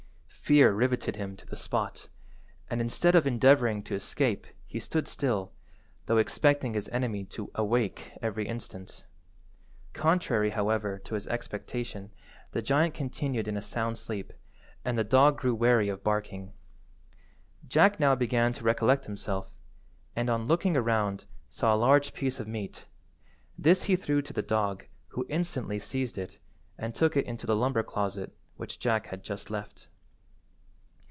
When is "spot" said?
1.55-2.09